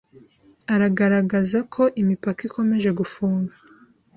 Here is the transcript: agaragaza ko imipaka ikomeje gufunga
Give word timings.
agaragaza 0.85 1.57
ko 1.73 1.83
imipaka 2.01 2.39
ikomeje 2.49 2.89
gufunga 2.99 3.53